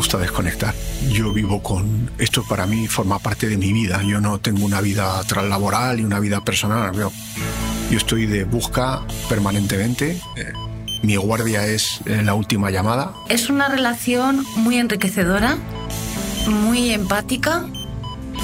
[0.00, 0.74] gusta desconectar.
[1.12, 4.02] Yo vivo con esto para mí forma parte de mi vida.
[4.02, 6.94] Yo no tengo una vida laboral y una vida personal.
[6.94, 7.12] Yo,
[7.90, 10.18] yo estoy de busca permanentemente.
[10.38, 10.52] Eh,
[11.02, 13.12] mi guardia es eh, la última llamada.
[13.28, 15.58] Es una relación muy enriquecedora,
[16.48, 17.66] muy empática.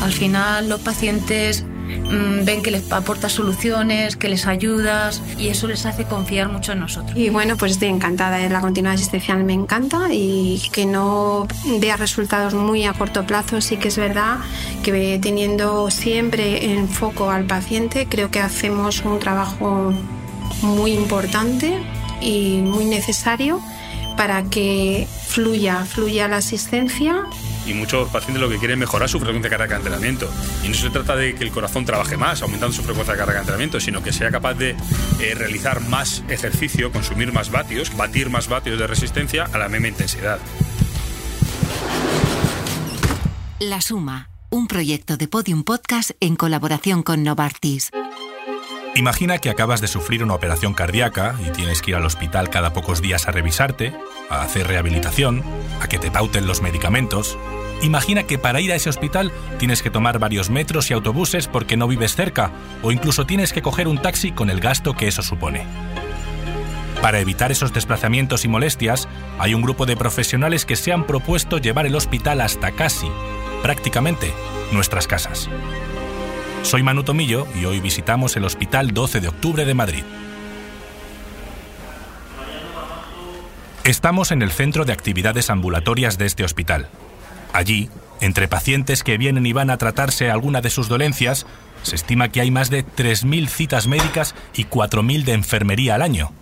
[0.02, 5.66] Al final los pacientes Mm, ven que les aportas soluciones, que les ayudas y eso
[5.66, 7.16] les hace confiar mucho en nosotros.
[7.16, 11.46] Y bueno, pues estoy encantada, de la continuidad asistencial me encanta y que no
[11.80, 14.38] vea resultados muy a corto plazo, sí que es verdad
[14.82, 19.92] que teniendo siempre en foco al paciente, creo que hacemos un trabajo
[20.62, 21.78] muy importante
[22.20, 23.60] y muy necesario
[24.16, 27.26] para que fluya, fluya la asistencia
[27.66, 30.30] y muchos pacientes lo que quieren es mejorar su frecuencia cardíaca de entrenamiento.
[30.62, 33.40] Y no se trata de que el corazón trabaje más, aumentando su frecuencia cardíaca de
[33.40, 34.76] entrenamiento, sino que sea capaz de
[35.20, 39.88] eh, realizar más ejercicio, consumir más vatios, batir más vatios de resistencia a la misma
[39.88, 40.38] intensidad.
[43.58, 47.90] La Suma, un proyecto de Podium Podcast en colaboración con Novartis.
[48.96, 52.72] Imagina que acabas de sufrir una operación cardíaca y tienes que ir al hospital cada
[52.72, 53.94] pocos días a revisarte,
[54.30, 55.42] a hacer rehabilitación,
[55.82, 57.36] a que te pauten los medicamentos.
[57.82, 61.76] Imagina que para ir a ese hospital tienes que tomar varios metros y autobuses porque
[61.76, 65.20] no vives cerca, o incluso tienes que coger un taxi con el gasto que eso
[65.20, 65.66] supone.
[67.02, 71.58] Para evitar esos desplazamientos y molestias, hay un grupo de profesionales que se han propuesto
[71.58, 73.08] llevar el hospital hasta casi,
[73.62, 74.32] prácticamente,
[74.72, 75.50] nuestras casas.
[76.66, 80.02] Soy Manu Tomillo y hoy visitamos el Hospital 12 de Octubre de Madrid.
[83.84, 86.88] Estamos en el centro de actividades ambulatorias de este hospital.
[87.52, 87.88] Allí,
[88.20, 91.46] entre pacientes que vienen y van a tratarse alguna de sus dolencias,
[91.84, 96.32] se estima que hay más de 3.000 citas médicas y 4.000 de enfermería al año.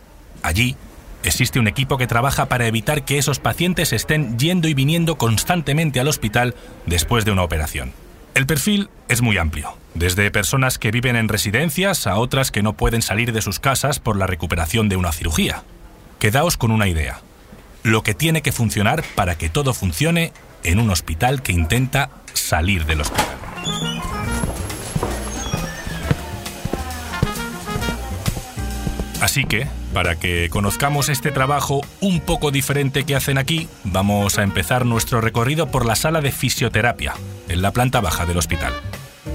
[0.42, 0.74] Allí,
[1.22, 6.00] existe un equipo que trabaja para evitar que esos pacientes estén yendo y viniendo constantemente
[6.00, 6.54] al hospital
[6.86, 7.92] después de una operación.
[8.34, 12.74] El perfil es muy amplio, desde personas que viven en residencias a otras que no
[12.74, 15.62] pueden salir de sus casas por la recuperación de una cirugía.
[16.18, 17.20] Quedaos con una idea.
[17.82, 22.86] Lo que tiene que funcionar para que todo funcione en un hospital que intenta salir
[22.86, 23.36] del hospital.
[29.20, 34.42] Así que, para que conozcamos este trabajo un poco diferente que hacen aquí, vamos a
[34.42, 37.14] empezar nuestro recorrido por la sala de fisioterapia,
[37.48, 38.74] en la planta baja del hospital.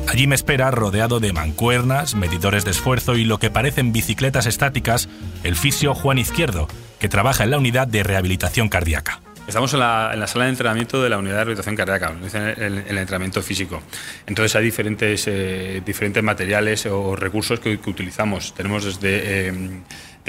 [0.07, 5.09] Allí me espera, rodeado de mancuernas, medidores de esfuerzo y lo que parecen bicicletas estáticas,
[5.43, 6.67] el fisio Juan Izquierdo,
[6.99, 9.21] que trabaja en la unidad de rehabilitación cardíaca.
[9.47, 13.41] Estamos en la, sala de entrenamiento de la unidad de rehabilitación cardíaca, en el, entrenamiento
[13.41, 13.81] físico.
[14.27, 18.53] Entonces hay diferentes, eh, diferentes materiales o recursos que, utilizamos.
[18.53, 19.53] Tenemos desde eh,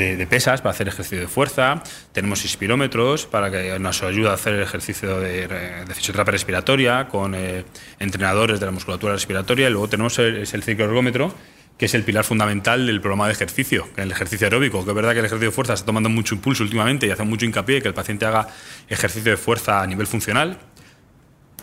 [0.00, 4.54] de, pesas para hacer ejercicio de fuerza, tenemos inspirómetros para que nos ayude a hacer
[4.54, 7.64] el ejercicio de, de fisioterapia respiratoria con eh,
[7.98, 9.68] entrenadores de la musculatura respiratoria.
[9.68, 11.34] Y luego tenemos el, es el cicloergómetro
[11.80, 15.12] que es el pilar fundamental del programa de ejercicio, el ejercicio aeróbico, que es verdad
[15.12, 17.88] que el ejercicio de fuerza está tomando mucho impulso últimamente y hace mucho hincapié que
[17.88, 18.48] el paciente haga
[18.86, 20.58] ejercicio de fuerza a nivel funcional,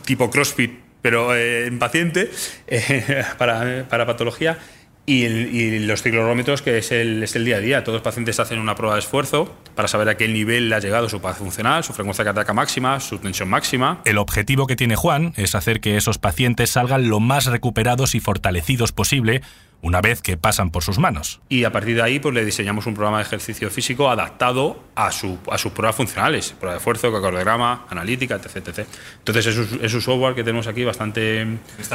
[0.05, 0.71] tipo CrossFit,
[1.03, 2.31] pero eh, en paciente,
[2.67, 4.57] eh, para, para patología,
[5.09, 7.83] y, los ciclorrómetros, que es el, es el, día a día.
[7.83, 11.07] Todos los pacientes hacen una prueba de esfuerzo para saber a qué nivel ha llegado
[11.07, 14.01] su paz funcional, su frecuencia cardíaca máxima, su tensión máxima.
[14.03, 18.19] El objetivo que tiene Juan es hacer que esos pacientes salgan lo más recuperados y
[18.19, 19.41] fortalecidos posible
[19.81, 21.39] una vez que pasan por sus manos.
[21.49, 25.11] Y a partir de ahí pues, le diseñamos un programa de ejercicio físico adaptado a,
[25.11, 28.87] su, a sus pruebas funcionales, prueba de esfuerzo, cardiograma, analítica, etc, etc.
[29.19, 31.45] Entonces es un, software que tenemos aquí bastante,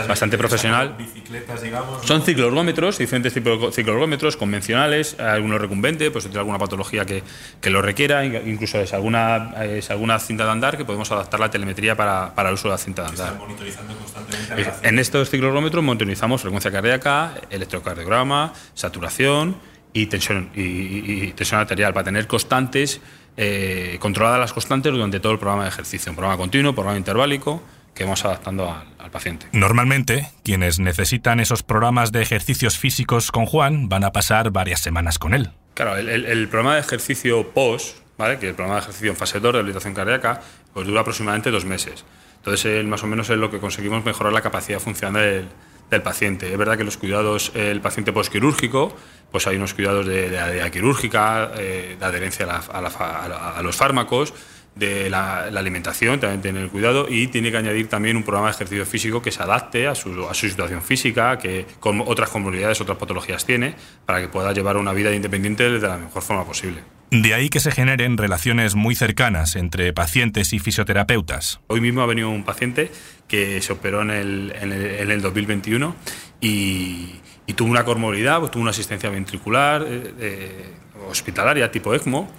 [0.08, 0.94] bastante profesional.
[0.98, 7.04] Bicicletas, digamos, Son cicloergómetros, diferentes tipos de cicloergómetros convencionales, algunos recumbente, pues tiene alguna patología
[7.04, 7.22] que,
[7.60, 11.50] que, lo requiera, incluso es alguna, es alguna cinta de andar que podemos adaptar la
[11.50, 13.34] telemetría para, para el uso de la cinta de andar.
[13.36, 14.42] monitorizando constantemente
[14.82, 17.34] en estos cicloergómetros monitorizamos frecuencia cardíaca,
[17.72, 19.56] electrocardiograma, saturación
[19.92, 23.00] y tensión, y, tensión arterial para tener constantes,
[23.36, 26.10] eh, controladas las constantes durante todo el programa de ejercicio.
[26.12, 27.62] Un programa continuo, programa interválico
[27.94, 29.46] que vamos adaptando al, paciente.
[29.52, 35.18] Normalmente, quienes necesitan esos programas de ejercicios físicos con Juan van a pasar varias semanas
[35.18, 35.50] con él.
[35.74, 38.38] Claro, el, programa de ejercicio POS, ¿vale?
[38.38, 40.40] que el programa de ejercicio en fase 2 de rehabilitación cardíaca,
[40.72, 42.06] pues dura aproximadamente dos meses.
[42.38, 45.48] Entonces, más o menos es lo que conseguimos mejorar la capacidad funcional del,
[45.96, 46.50] del paciente.
[46.50, 48.94] Es verdad que los cuidados, el paciente postquirúrgico,
[49.30, 54.34] pues hay unos cuidados de, de, quirúrgica, eh, de adherencia a, los fármacos,
[54.74, 58.54] de la, alimentación, también tiene el cuidado y tiene que añadir también un programa de
[58.54, 62.80] ejercicio físico que se adapte a su, a su situación física, que con otras comunidades,
[62.80, 63.74] otras patologías tiene,
[64.06, 67.01] para que pueda llevar una vida independiente de la mejor forma posible.
[67.12, 71.60] De ahí que se generen relaciones muy cercanas entre pacientes y fisioterapeutas.
[71.66, 72.90] Hoy mismo ha venido un paciente
[73.28, 75.94] que se operó en el, en el, 2021
[76.40, 77.16] y,
[77.54, 80.72] tuvo una comorbilidad, pues tuvo una asistencia ventricular eh,
[81.06, 82.32] hospitalaria tipo ECMO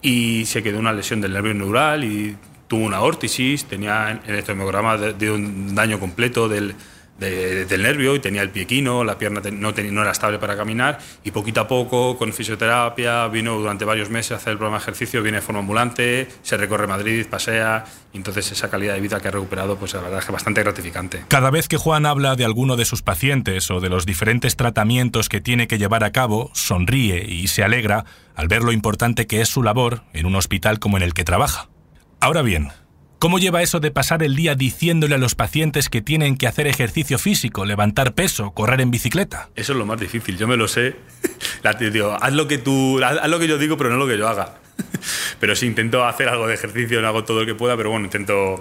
[0.00, 2.36] y se quedó una lesión del nervio neural y
[2.68, 6.76] tuvo una órtisis, tenía en el electromiograma de, un daño completo del,
[7.20, 11.60] del nervio y tenía el piequino, la pierna no, era estable para caminar y poquito
[11.60, 15.38] a poco con fisioterapia vino durante varios meses a hacer el programa de ejercicio, viene
[15.38, 19.30] de forma ambulante, se recorre Madrid, pasea y entonces esa calidad de vida que ha
[19.30, 21.24] recuperado pues la verdad es bastante gratificante.
[21.28, 25.28] Cada vez que Juan habla de alguno de sus pacientes o de los diferentes tratamientos
[25.28, 29.42] que tiene que llevar a cabo, sonríe y se alegra al ver lo importante que
[29.42, 31.68] es su labor en un hospital como en el que trabaja.
[32.20, 32.70] Ahora bien,
[33.20, 36.66] ¿Cómo lleva eso de pasar el día diciéndole a los pacientes que tienen que hacer
[36.66, 39.50] ejercicio físico, levantar peso, correr en bicicleta?
[39.56, 40.96] Eso es lo más difícil, yo me lo sé.
[41.62, 44.16] La, digo, haz lo que tú, haz lo que yo digo, pero no lo que
[44.16, 44.54] yo haga.
[45.38, 48.06] Pero sí intento hacer algo de ejercicio, no hago todo lo que pueda, pero bueno,
[48.06, 48.58] intento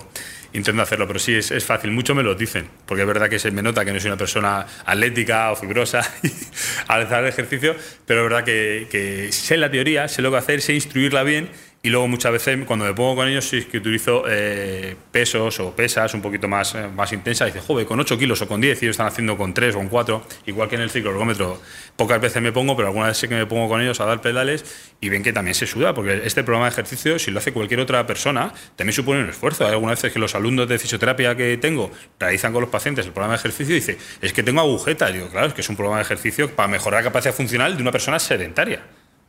[0.52, 1.92] intento hacerlo, pero sí, es, fácil.
[1.92, 4.18] Mucho me lo dicen, porque es verdad que se me nota que no soy una
[4.18, 6.02] persona atlética o fibrosa
[6.88, 7.76] al hacer ejercicio,
[8.06, 11.50] pero es verdad que, que sé la teoría, sé lo que hacer, sé instruirla bien
[11.82, 15.74] y luego muchas veces cuando me pongo con ellos sí que utilizo eh, pesos o
[15.74, 17.54] pesas un poquito más, eh, más intensas.
[17.54, 19.78] Dice, joder, con 8 kilos o con 10 y ellos están haciendo con 3 o
[19.78, 20.24] con 4.
[20.48, 21.62] Igual que en el cicloergómetro.
[21.96, 24.66] Pocas veces me pongo, pero algunas veces que me pongo con ellos a dar pedales
[25.00, 25.94] y ven que también se suda.
[25.94, 29.66] Porque este programa de ejercicio, si lo hace cualquier otra persona, también supone un esfuerzo.
[29.66, 33.14] Hay algunas veces que los alumnos de fisioterapia que tengo realizan con los pacientes el
[33.14, 35.14] programa de ejercicio y dice, es que tengo agujetas.
[35.14, 37.82] digo, claro, es que es un programa de ejercicio para mejorar la capacidad funcional de
[37.82, 38.82] una persona sedentaria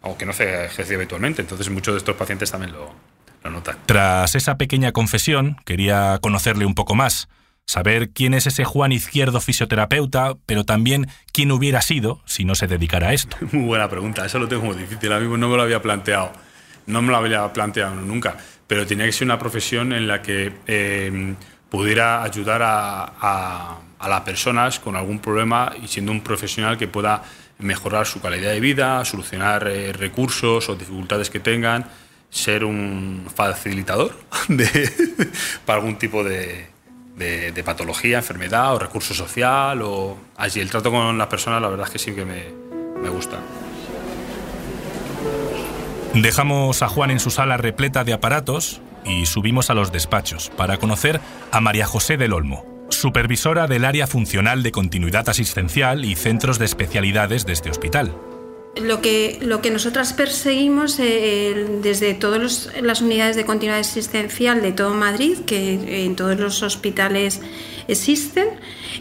[0.02, 1.42] aunque no se ejerce habitualmente.
[1.42, 2.90] Entonces muchos de estos pacientes también lo,
[3.42, 3.76] lo notan.
[3.86, 7.28] Tras esa pequeña confesión, quería conocerle un poco más,
[7.66, 12.66] saber quién es ese Juan Izquierdo fisioterapeuta, pero también quién hubiera sido si no se
[12.66, 13.36] dedicara a esto.
[13.52, 16.32] Muy buena pregunta, eso lo tengo muy difícil, a mí no me lo había planteado,
[16.86, 18.36] no me lo había planteado nunca,
[18.66, 21.34] pero tenía que ser una profesión en la que eh,
[21.70, 26.88] pudiera ayudar a, a, a las personas con algún problema y siendo un profesional que
[26.88, 27.22] pueda
[27.60, 31.86] mejorar su calidad de vida, solucionar eh, recursos o dificultades que tengan,
[32.30, 34.14] ser un facilitador
[35.66, 36.68] para algún tipo de,
[37.64, 39.82] patología, enfermedad o recurso social.
[39.82, 42.44] O, así, el trato con las personas la verdad es que sí que me,
[43.02, 43.38] me gusta.
[46.14, 50.78] Dejamos a Juan en su sala repleta de aparatos y subimos a los despachos para
[50.78, 51.20] conocer
[51.52, 56.66] a María José del Olmo supervisora del área funcional de continuidad asistencial y centros de
[56.66, 58.14] especialidades de este hospital.
[58.76, 64.72] Lo que, lo que nosotras perseguimos eh, desde todas las unidades de continuidad asistencial de
[64.72, 67.40] todo Madrid, que en todos los hospitales
[67.88, 68.48] existen,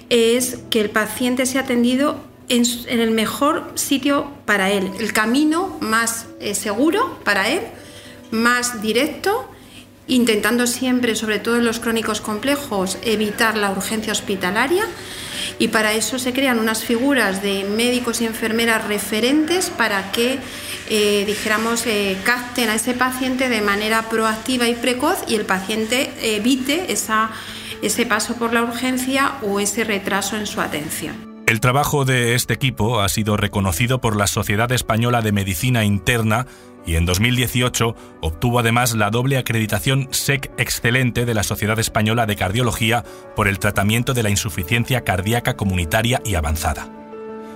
[0.10, 2.18] es que el paciente sea atendido
[2.50, 7.62] en, el mejor sitio para él, el camino más eh, seguro para él,
[8.32, 9.50] más directo
[10.10, 14.86] intentando siempre, sobre todo en los crónicos complejos, evitar la urgencia hospitalaria
[15.60, 20.40] y para eso se crean unas figuras de médicos y enfermeras referentes para que,
[20.90, 26.12] eh, dijéramos, eh, capten a ese paciente de manera proactiva y precoz y el paciente
[26.22, 27.30] evite esa,
[27.82, 31.30] ese paso por la urgencia o ese retraso en su atención.
[31.46, 36.46] El trabajo de este equipo ha sido reconocido por la Sociedad Española de Medicina Interna
[36.86, 42.36] y en 2018 obtuvo además la doble acreditación SEC Excelente de la Sociedad Española de
[42.36, 43.04] Cardiología
[43.36, 46.88] por el tratamiento de la insuficiencia cardíaca comunitaria y avanzada.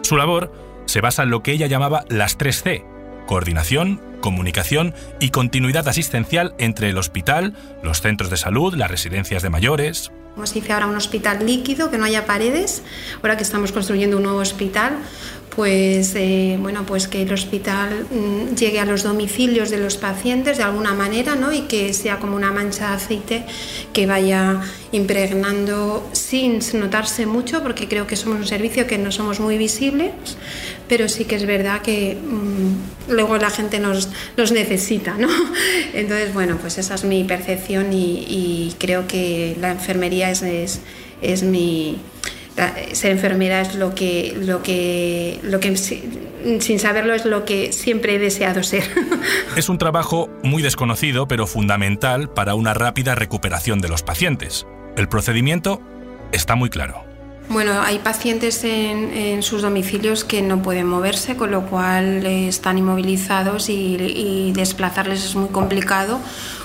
[0.01, 0.51] Su labor
[0.86, 2.86] se basa en lo que ella llamaba las 3 C,
[3.25, 9.50] coordinación, comunicación y continuidad asistencial entre el hospital, los centros de salud, las residencias de
[9.50, 10.12] mayores.
[10.34, 12.84] Como se dice ahora, un hospital líquido, que no haya paredes,
[13.18, 14.98] ahora que estamos construyendo un nuevo hospital,
[15.56, 20.58] pues eh, bueno pues que el hospital mm, llegue a los domicilios de los pacientes
[20.58, 21.54] de alguna manera ¿no?
[21.54, 23.46] y que sea como una mancha de aceite
[23.94, 29.40] que vaya impregnando sin notarse mucho porque creo que somos un servicio que no somos
[29.40, 30.12] muy visibles
[30.88, 34.10] pero sí que es verdad que mm, luego la gente nos,
[34.52, 35.28] necesita ¿no?
[35.94, 40.44] entonces bueno pues esa es mi percepción y, creo que la enfermería es,
[41.22, 42.00] es mi
[42.94, 48.16] ser enfermera es lo que, lo que, lo que sin saberlo es lo que siempre
[48.16, 48.84] he deseado ser.
[49.56, 54.66] Es un trabajo muy desconocido, pero fundamental para una rápida recuperación de los pacientes.
[54.98, 55.82] El procedimiento
[56.32, 57.12] está muy claro.
[57.50, 63.70] Bueno, hay pacientes en, sus domicilios que no pueden moverse, con lo cual están inmovilizados
[63.70, 66.20] y, desplazarles es muy complicado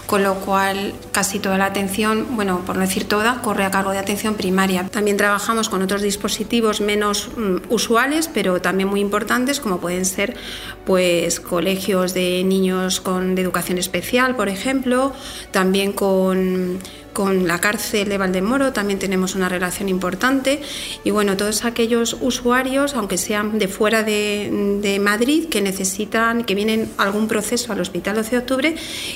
[0.08, 3.90] con lo cual casi toda la atención, bueno, por no decir toda, corre a cargo
[3.90, 4.88] de atención primaria.
[4.90, 10.34] También trabajamos con otros dispositivos menos mm, usuales, pero también muy importantes, como pueden ser
[10.86, 15.12] pues colegios de niños con de educación especial, por ejemplo,
[15.50, 16.78] también con
[17.12, 20.60] con la cárcel de Valdemoro también tenemos una relación importante
[21.04, 26.90] y bueno, todos aquellos usuarios, aunque sean de fuera de, Madrid, que necesitan, que vienen
[26.98, 28.74] algún proceso al Hospital 12 de Octubre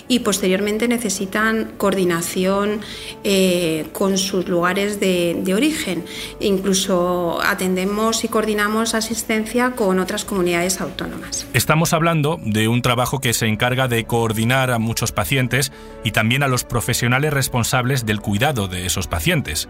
[0.08, 2.80] y posteriormente necesitan coordinación
[3.24, 6.04] eh, con sus lugares de, de origen.
[6.40, 11.46] Incluso atendemos y coordinamos asistencia con otras comunidades autónomas.
[11.52, 15.72] Estamos hablando de un trabajo que se encarga de coordinar a muchos pacientes
[16.04, 19.68] y también a los profesionales responsables del cuidado de esos pacientes.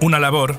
[0.00, 0.56] Una labor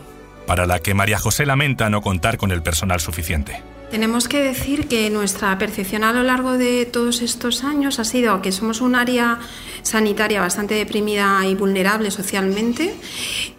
[0.48, 3.62] para la que María José lamenta no contar con el personal suficiente.
[3.92, 8.42] Tenemos que decir que nuestra percepción a lo largo de todos estos años ha sido
[8.42, 9.40] que somos un área
[9.84, 12.96] sanitaria bastante deprimida y vulnerable socialmente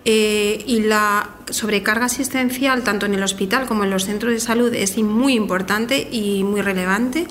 [0.04, 4.74] eh, y la sobrecarga asistencial tanto en el hospital como en los centros de salud
[4.74, 7.28] es muy importante y muy relevante.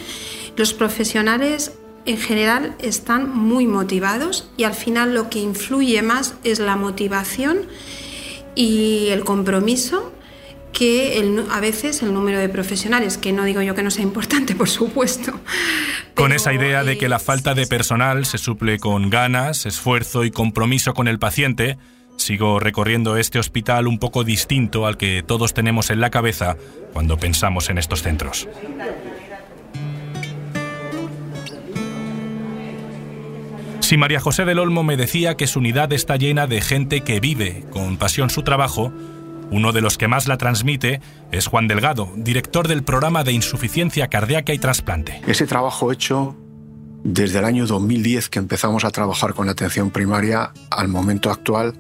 [0.56, 1.74] Los profesionales
[2.06, 7.68] en general están muy motivados y al final lo que influye más es la motivación
[8.56, 10.14] y el compromiso
[10.74, 14.56] que a veces el número de profesionales, que no digo yo que no sea importante,
[14.58, 15.40] por supuesto.
[16.16, 20.32] Con esa idea de que la falta de personal se suple con ganas, esfuerzo y
[20.32, 21.78] compromiso con el paciente,
[22.18, 26.58] sigo recorriendo este hospital un poco distinto al que todos tenemos en la cabeza
[26.92, 28.48] cuando pensamos en estos centros.
[33.94, 37.20] Si María José del Olmo me decía que su unidad está llena de gente que
[37.20, 38.92] vive con pasión su trabajo,
[39.52, 41.00] uno de los que más la transmite
[41.32, 45.22] es Juan Delgado, director del programa de insuficiencia cardíaca y trasplante.
[45.28, 46.36] Ese trabajo hecho
[47.04, 51.76] desde el año 2010 que empezamos a trabajar con la atención primaria al momento actual,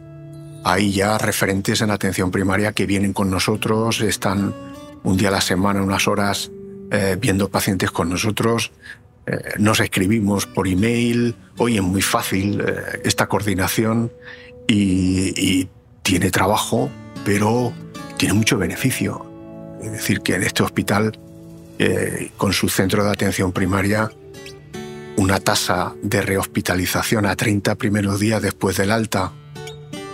[0.63, 4.53] hay ya referentes en atención primaria que vienen con nosotros, están
[5.01, 6.51] un día a la semana, unas horas,
[6.91, 8.72] eh, viendo pacientes con nosotros,
[9.25, 14.12] eh, nos escribimos por email, hoy es muy fácil eh, esta coordinación
[14.68, 15.68] y,
[16.01, 16.89] tiene trabajo,
[17.24, 17.72] pero
[18.18, 19.25] tiene mucho beneficio.
[19.82, 21.18] Es decir, que en este hospital,
[21.80, 24.12] eh, con su centro de atención primaria,
[25.15, 29.32] una tasa de rehospitalización a 30 primeros días después del alta,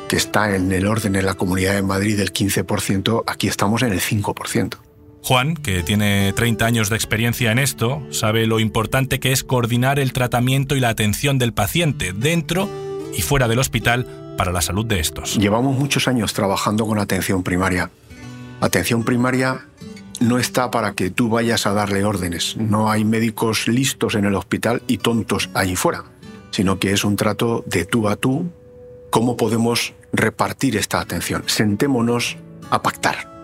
[0.07, 3.91] que está en el orden en la Comunidad de Madrid del 15%, aquí estamos en
[3.91, 4.77] el 5%.
[5.23, 9.99] Juan, que tiene 30 años de experiencia en esto, sabe lo importante que es coordinar
[9.99, 12.69] el tratamiento y la atención del paciente dentro
[13.15, 15.35] y fuera del hospital para la salud de estos.
[15.35, 17.91] Llevamos muchos años trabajando con atención primaria.
[18.61, 19.65] Atención primaria
[20.19, 22.55] no está para que tú vayas a darle órdenes.
[22.57, 26.05] No hay médicos listos en el hospital y tontos allí fuera,
[26.51, 28.49] sino que es un trato de tú a tú.
[29.09, 31.43] ¿Cómo podemos repartir esta atención?
[31.47, 32.37] Sentémonos
[32.69, 33.38] a pactar.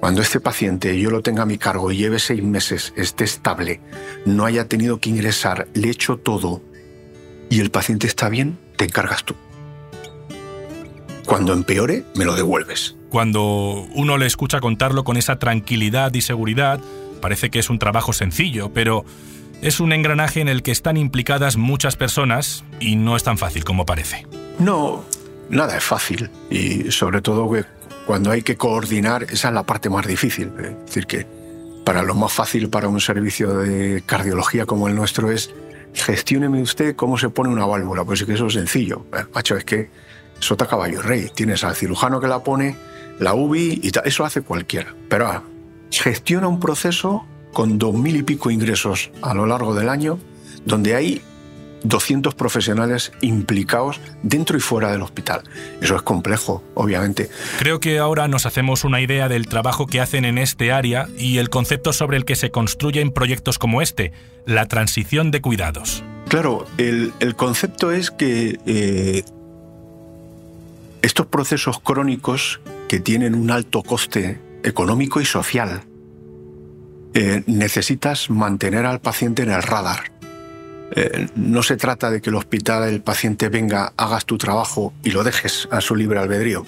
[0.00, 3.80] Cuando este paciente yo lo tenga a mi cargo y lleve seis meses, esté estable,
[4.24, 6.62] no haya tenido que ingresar, le echo todo
[7.50, 9.34] y el paciente está bien, te encargas tú.
[11.26, 12.96] Cuando empeore, me lo devuelves.
[13.10, 16.80] Cuando uno le escucha contarlo con esa tranquilidad y seguridad,
[17.20, 19.04] parece que es un trabajo sencillo, pero
[19.60, 23.64] es un engranaje en el que están implicadas muchas personas y no es tan fácil
[23.64, 24.26] como parece.
[24.58, 25.04] No,
[25.50, 27.66] nada es fácil y sobre todo que
[28.10, 30.50] cuando hay que coordinar, esa es la parte más difícil.
[30.58, 31.28] Es decir, que
[31.84, 35.54] para lo más fácil para un servicio de cardiología como el nuestro es
[35.94, 38.02] gestióneme usted cómo se pone una válvula.
[38.02, 39.06] Pues es que eso es sencillo.
[39.16, 39.90] Eh, macho, es que
[40.40, 41.30] sota caballo rey.
[41.32, 42.74] Tienes al cirujano que la pone,
[43.20, 44.92] la UBI y eso hace cualquiera.
[45.08, 45.44] Pero ah,
[45.92, 50.18] gestiona un proceso con dos mil y pico ingresos a lo largo del año,
[50.64, 51.22] donde hay
[51.84, 55.42] 200 profesionales implicados dentro y fuera del hospital.
[55.80, 57.30] Eso es complejo, obviamente.
[57.58, 61.38] Creo que ahora nos hacemos una idea del trabajo que hacen en este área y
[61.38, 64.12] el concepto sobre el que se construyen proyectos como este,
[64.46, 66.02] la transición de cuidados.
[66.28, 69.24] Claro, el, concepto es que eh,
[71.02, 75.82] estos procesos crónicos que tienen un alto coste económico y social,
[77.14, 80.09] eh, necesitas mantener al paciente en el radar
[80.92, 85.10] eh, no se trata de que el hospital, el paciente venga, hagas tu trabajo y
[85.10, 86.64] lo dejes a su libre albedrío,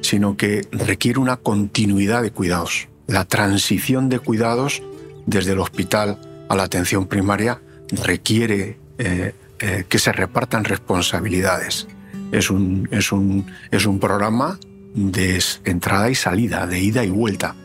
[0.00, 2.88] sino que requiere una continuidad de cuidados.
[3.06, 4.82] La transición de cuidados
[5.26, 7.60] desde el hospital a la atención primaria
[7.90, 11.88] requiere eh, eh, que se repartan responsabilidades.
[12.30, 14.58] Es un, es un, es un programa
[14.94, 17.56] de entrada y salida, de ida y vuelta.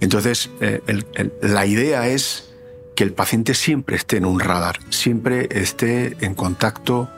[0.00, 0.50] Entonces,
[1.42, 2.47] la idea es
[2.98, 7.08] que el paciente siempre esté en un radar, siempre esté en contacto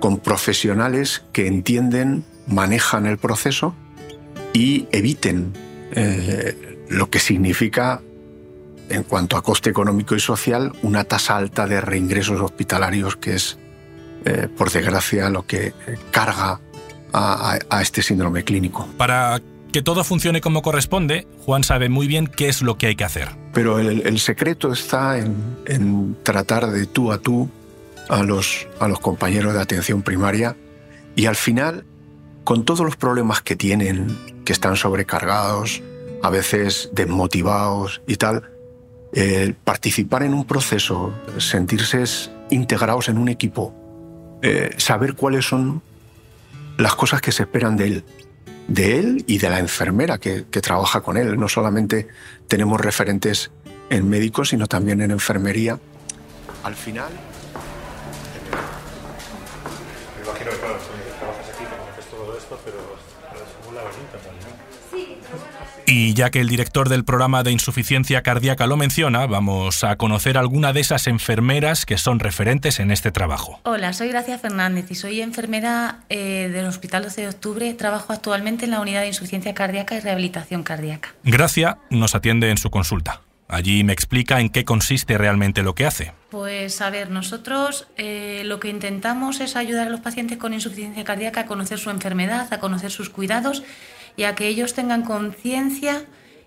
[0.00, 3.72] con profesionales que entienden, manejan el proceso
[4.52, 5.52] y eviten
[5.92, 8.02] eh, lo que significa,
[8.88, 13.56] en cuanto a coste económico y social, una tasa alta de reingresos hospitalarios, que es,
[14.24, 15.74] eh, por desgracia, lo que
[16.10, 16.60] carga
[17.12, 18.88] a, este síndrome clínico.
[18.96, 19.40] Para
[19.70, 23.04] que todo funcione como corresponde, Juan sabe muy bien qué es lo que hay que
[23.04, 23.28] hacer.
[23.52, 27.48] Pero el, secreto está en, tratar de tú a tú
[28.08, 30.56] a los, a los compañeros de atención primaria
[31.16, 31.84] y al final,
[32.44, 35.82] con todos los problemas que tienen, que están sobrecargados,
[36.22, 38.50] a veces desmotivados y tal,
[39.64, 42.04] participar en un proceso, sentirse
[42.50, 43.74] integrados en un equipo,
[44.42, 45.82] eh, saber cuáles son
[46.78, 48.04] las cosas que se esperan de él,
[48.70, 51.38] de él y de la enfermera que, trabaja con él.
[51.38, 52.06] No solamente
[52.46, 53.50] tenemos referentes
[53.90, 55.78] en médicos, sino también en enfermería.
[56.62, 57.10] Al final...
[65.86, 70.38] Y ya que el director del programa de insuficiencia cardíaca lo menciona, vamos a conocer
[70.38, 73.60] alguna de esas enfermeras que son referentes en este trabajo.
[73.64, 77.74] Hola, soy Gracia Fernández y soy enfermera eh, del Hospital 12 de Octubre.
[77.74, 81.14] Trabajo actualmente en la unidad de insuficiencia cardíaca y rehabilitación cardíaca.
[81.24, 83.20] Gracia nos atiende en su consulta.
[83.50, 86.12] Allí me explica en qué consiste realmente lo que hace.
[86.30, 91.02] Pues a ver, nosotros eh, lo que intentamos es ayudar a los pacientes con insuficiencia
[91.02, 93.64] cardíaca a conocer su enfermedad, a conocer sus cuidados
[94.16, 96.04] y a que ellos tengan conciencia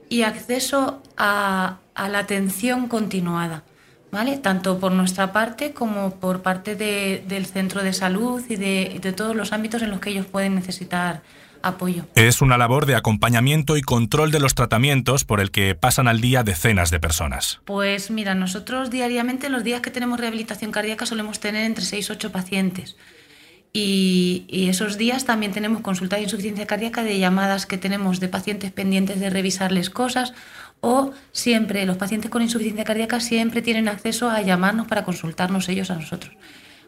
[0.08, 3.64] y acceso a, la atención continuada,
[4.10, 4.38] ¿vale?
[4.38, 9.36] Tanto por nuestra parte como por parte del centro de salud y de, de todos
[9.36, 11.22] los ámbitos en los que ellos pueden necesitar
[11.64, 12.06] apoyo.
[12.16, 16.22] Es una labor de acompañamiento y control de los tratamientos por el que pasan al
[16.22, 17.62] día decenas de personas.
[17.66, 22.12] Pues mira, nosotros diariamente, los días que tenemos rehabilitación cardíaca, solemos tener entre 6 y
[22.12, 22.96] 8 pacientes.
[23.76, 28.72] Y, esos días también tenemos consulta de insuficiencia cardíaca de llamadas que tenemos de pacientes
[28.72, 30.34] pendientes de revisarles cosas
[30.80, 35.90] o siempre los pacientes con insuficiencia cardíaca siempre tienen acceso a llamarnos para consultarnos ellos
[35.90, 36.36] a nosotros.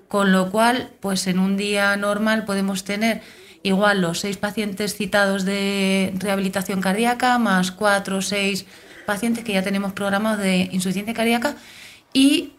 [0.07, 3.21] Con lo cual, pues en un día normal podemos tener
[3.65, 8.67] igual los seis pacientes citados de rehabilitación cardíaca más cuatro o seis
[9.07, 11.55] pacientes que ya tenemos programados de insuficiencia cardíaca
[12.13, 12.53] y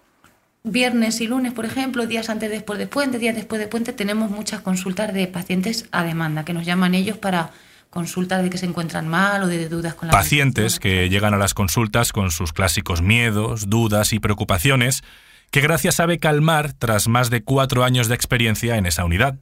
[0.65, 4.31] viernes y lunes, por ejemplo, días antes después de puente, días después de puente, tenemos
[4.33, 7.53] muchas consultas de pacientes a demanda, que nos llaman ellos para
[7.89, 11.39] consultas de que se encuentran mal o de dudas con la Pacientes que llegan a
[11.39, 15.05] las consultas con sus clásicos miedos, dudas y preocupaciones,
[15.53, 19.37] que Gracia sabe calmar tras más de cuatro años de experiencia en esa unidad.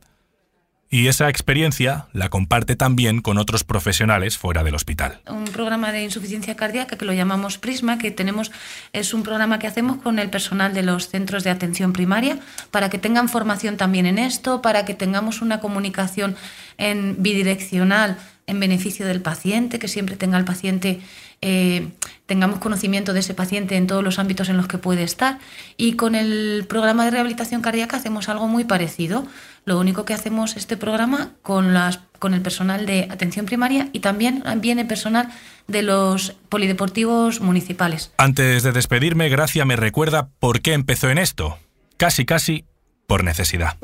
[0.90, 5.20] Y esa experiencia la comparte también con otros profesionales fuera del hospital.
[5.28, 8.52] Un programa de insuficiencia cardíaca que lo llamamos Prisma, que tenemos
[8.92, 12.38] es un programa que hacemos con el personal de los centros de atención primaria
[12.70, 16.36] para que tengan formación también en esto, para que tengamos una comunicación
[16.78, 21.00] en bidireccional en beneficio del paciente, que siempre tenga el paciente
[21.46, 21.88] eh,
[22.24, 25.38] tengamos conocimiento de ese paciente en todos los ámbitos en los que puede estar.
[25.76, 29.26] Y con el programa de rehabilitación cardíaca hacemos algo muy parecido.
[29.66, 34.00] Lo único que hacemos este programa con, las, con el personal de atención primaria y
[34.00, 35.28] también viene personal
[35.68, 38.12] de los polideportivos municipales.
[38.16, 41.58] Antes de despedirme, Gracia me recuerda por qué empezó en esto.
[41.98, 42.64] Casi, casi
[43.06, 43.76] por necesidad.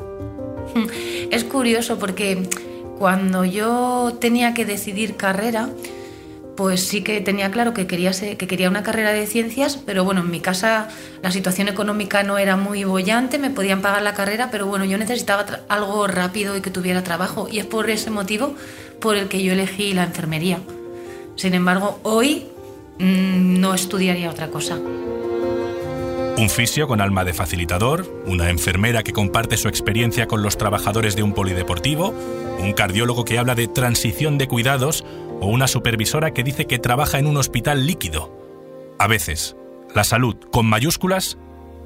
[1.29, 2.49] Es curioso porque
[3.01, 5.69] cuando yo tenía que decidir carrera,
[6.55, 10.21] pues sí que tenía claro que quería, que quería una carrera de ciencias, pero bueno,
[10.21, 10.87] en mi casa
[11.23, 14.99] la situación económica no era muy bollante, me podían pagar la carrera, pero bueno, yo
[14.99, 18.53] necesitaba algo rápido y que tuviera trabajo, y es por ese motivo
[18.99, 20.59] por el que yo elegí la enfermería.
[21.37, 22.45] Sin embargo, hoy
[22.99, 24.77] mm, no estudiaría otra cosa.
[26.41, 31.15] Un fisio con alma de facilitador, una enfermera que comparte su experiencia con los trabajadores
[31.15, 32.15] de un polideportivo,
[32.57, 35.05] un cardiólogo que habla de transición de cuidados
[35.39, 38.35] o una supervisora que dice que trabaja en un hospital líquido.
[38.97, 39.55] A veces,
[39.93, 41.37] la salud con mayúsculas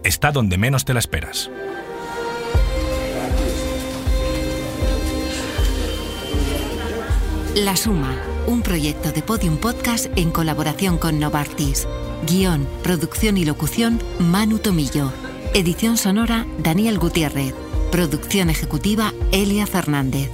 [0.06, 1.52] está donde menos te la esperas.
[7.56, 8.16] La Suma,
[8.48, 11.90] un proyecto de Podium Podcast en colaboración con Novartis.
[12.24, 15.12] Guión, producción y locución, Manu Tomillo.
[15.54, 17.54] Edición sonora, Daniel Gutiérrez.
[17.92, 20.30] Producción ejecutiva, Elia Fernández.